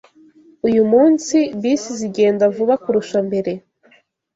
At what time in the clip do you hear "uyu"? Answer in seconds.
0.67-0.83